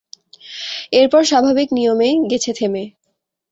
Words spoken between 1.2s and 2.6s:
স্বাভাবিক নিয়মে গেছে